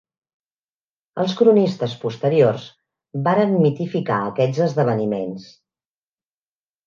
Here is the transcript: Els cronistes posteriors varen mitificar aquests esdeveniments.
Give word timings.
Els 1.23 1.33
cronistes 1.41 1.91
posteriors 2.05 2.63
varen 3.27 3.53
mitificar 3.65 4.17
aquests 4.31 4.63
esdeveniments. 4.69 5.45